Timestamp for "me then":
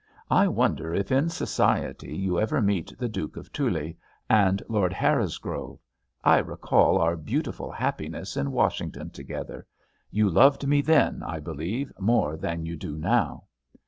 10.65-11.21